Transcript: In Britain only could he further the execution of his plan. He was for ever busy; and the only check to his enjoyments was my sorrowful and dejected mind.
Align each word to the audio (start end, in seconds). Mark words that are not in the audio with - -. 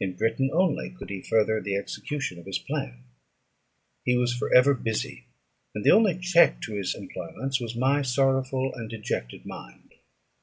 In 0.00 0.14
Britain 0.16 0.48
only 0.54 0.88
could 0.88 1.10
he 1.10 1.20
further 1.20 1.60
the 1.60 1.76
execution 1.76 2.38
of 2.38 2.46
his 2.46 2.58
plan. 2.58 3.04
He 4.06 4.16
was 4.16 4.32
for 4.32 4.50
ever 4.54 4.72
busy; 4.72 5.26
and 5.74 5.84
the 5.84 5.90
only 5.90 6.18
check 6.18 6.62
to 6.62 6.76
his 6.76 6.94
enjoyments 6.94 7.60
was 7.60 7.76
my 7.76 8.00
sorrowful 8.00 8.72
and 8.74 8.88
dejected 8.88 9.44
mind. 9.44 9.92